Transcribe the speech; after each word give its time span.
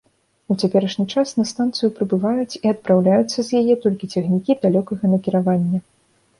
У 0.53 0.55
цяперашні 0.61 1.03
час 1.13 1.33
на 1.39 1.45
станцыю 1.51 1.89
прыбываюць 1.99 2.57
і 2.63 2.63
адпраўляюцца 2.73 3.39
з 3.51 3.63
яе 3.63 3.73
толькі 3.87 4.11
цягнікі 4.17 4.51
далёкага 4.67 5.03
накіравання. 5.17 5.77